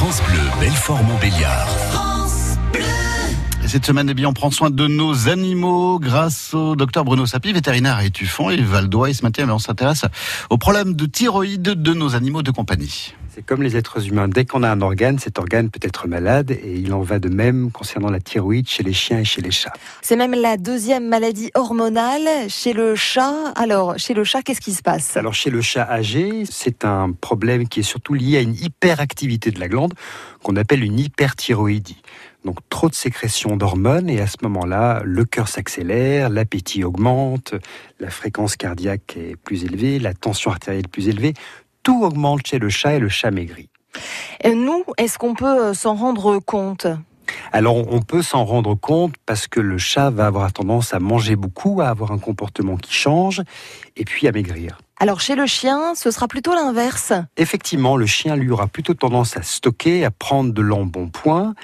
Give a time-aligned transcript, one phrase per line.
[0.00, 1.68] France Bleu, Belfort-Montbéliard.
[3.62, 7.26] Et Cette semaine, eh bien, on prend soin de nos animaux grâce au docteur Bruno
[7.26, 9.10] Sapi, vétérinaire à Étuffon et Valdois.
[9.10, 10.06] Et ce matin, on s'intéresse
[10.48, 13.14] au problème de thyroïde de nos animaux de compagnie.
[13.32, 14.26] C'est comme les êtres humains.
[14.26, 17.28] Dès qu'on a un organe, cet organe peut être malade et il en va de
[17.28, 19.72] même concernant la thyroïde chez les chiens et chez les chats.
[20.02, 23.52] C'est même la deuxième maladie hormonale chez le chat.
[23.54, 25.16] Alors, chez le chat, qu'est-ce qui se passe?
[25.16, 29.52] Alors chez le chat âgé, c'est un problème qui est surtout lié à une hyperactivité
[29.52, 29.94] de la glande
[30.42, 32.02] qu'on appelle une hyperthyroïdie.
[32.44, 37.54] Donc trop de sécrétion d'hormones et à ce moment-là, le cœur s'accélère, l'appétit augmente,
[38.00, 41.34] la fréquence cardiaque est plus élevée, la tension artérielle plus élevée.
[41.82, 43.70] Tout augmente chez le chat et le chat maigrit.
[44.42, 46.86] Et Nous, est-ce qu'on peut euh, s'en rendre compte?
[47.52, 51.36] Alors on peut s'en rendre compte parce que le chat va avoir tendance à manger
[51.36, 53.42] beaucoup, à avoir un comportement qui change
[53.96, 54.78] et puis à maigrir.
[55.02, 57.14] Alors, chez le chien, ce sera plutôt l'inverse.
[57.38, 61.54] Effectivement, le chien lui aura plutôt tendance à stocker, à prendre de l'embonpoint.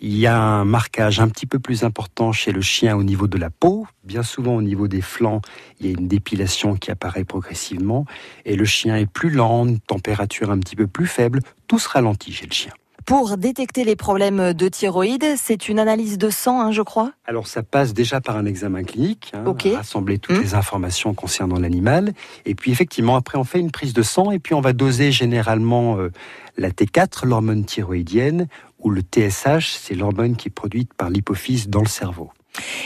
[0.00, 3.26] Il y a un marquage un petit peu plus important chez le chien au niveau
[3.26, 3.86] de la peau.
[4.02, 5.42] Bien souvent au niveau des flancs,
[5.78, 8.06] il y a une dépilation qui apparaît progressivement.
[8.46, 11.40] Et le chien est plus lent, une température un petit peu plus faible.
[11.68, 12.72] Tout se ralentit chez le chien.
[13.06, 17.12] Pour détecter les problèmes de thyroïde, c'est une analyse de sang, hein, je crois.
[17.24, 19.68] Alors ça passe déjà par un examen clinique, hein, Ok.
[19.76, 20.42] rassembler toutes Hmm.
[20.42, 22.14] les informations concernant l'animal,
[22.46, 25.12] et puis effectivement après on fait une prise de sang et puis on va doser
[25.12, 26.10] généralement euh,
[26.56, 28.48] la T4, l'hormone thyroïdienne,
[28.80, 32.32] ou le TSH, c'est l'hormone qui est produite par l'hypophyse dans le cerveau.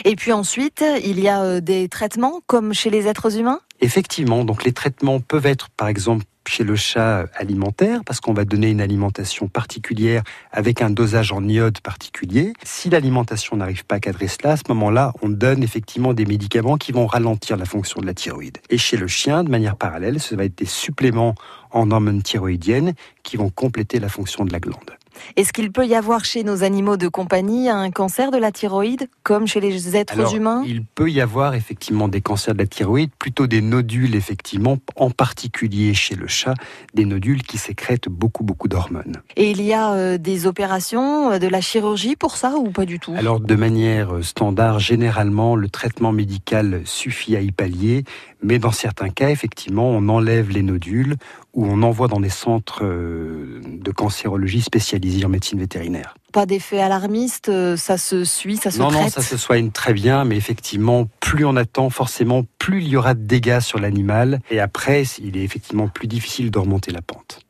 [0.05, 3.61] Et puis ensuite, il y a euh, des traitements, comme chez les êtres humains?
[3.81, 8.45] Effectivement, donc les traitements peuvent être par exemple chez le chat alimentaire parce qu'on va
[8.45, 12.53] donner une alimentation particulière avec un dosage en iode particulier.
[12.63, 16.77] Si l'alimentation n'arrive pas à cadrer cela, à ce moment-là, on donne effectivement des médicaments
[16.77, 18.59] qui vont ralentir la fonction de la thyroïde.
[18.71, 21.35] Et chez le chien, de manière parallèle, ce va être des suppléments
[21.71, 24.91] en hormones thyroïdiennes qui vont compléter la fonction de la glande.
[25.37, 29.09] Est-ce qu'il peut y avoir chez nos animaux de compagnie un cancer de la thyroïde,
[29.23, 30.63] comme chez les êtres Alors, humains?
[30.67, 35.11] il peut y avoir effectivement des cancers de la thyroïde, plutôt des nodules effectivement, en
[35.11, 36.55] particulier chez le chat,
[36.95, 39.21] des nodules qui sécrètent beaucoup beaucoup d'hormones.
[39.37, 42.87] Et il y a euh, des opérations, euh, de la chirurgie pour ça ou pas
[42.87, 43.15] du tout?
[43.17, 48.05] Alors de manière euh, standard, généralement, le traitement médical suffit à y pallier,
[48.43, 51.17] mais dans certains cas, effectivement, on enlève les nodules
[51.53, 56.15] ou on envoie dans des centres euh, de cancérologie spécialisés en médecine vétérinaire.
[56.33, 59.71] Pas d'effet alarmiste, euh, ça se suit, ça se non, traite non, ça se soigne
[59.71, 63.81] très bien, mais effectivement, plus on attend, forcément, plus il y aura de dégâts sur
[63.81, 67.41] l'animal, et après, il est effectivement plus difficile de remonter la pente.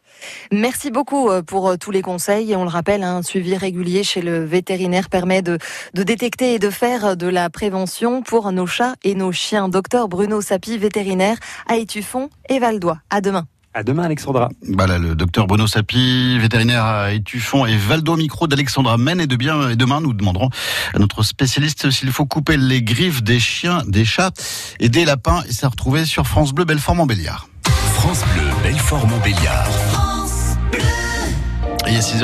[0.52, 2.52] Merci beaucoup euh, pour tous les conseils.
[2.52, 5.58] Et on le rappelle, un suivi régulier chez le vétérinaire permet de,
[5.94, 9.68] de détecter et de faire de la prévention pour nos chats et nos chiens.
[9.68, 12.98] Docteur Bruno Sapi, vétérinaire à Étuffon et Valdois.
[13.10, 13.46] À demain.
[13.72, 14.48] À demain, Alexandra.
[14.66, 19.20] Voilà, le docteur Bruno Sapi, vétérinaire à Étuffon et Valdo Micro d'Alexandra Men.
[19.20, 20.50] Et, de bien, et demain, nous demanderons
[20.92, 24.32] à notre spécialiste s'il faut couper les griffes des chiens, des chats
[24.80, 25.44] et des lapins.
[25.48, 27.48] Et ça retrouvé sur France Bleu Belfort-Montbéliard.
[27.94, 29.68] France Bleu, Belfort-Montbéliard.
[31.86, 32.18] Et il y a six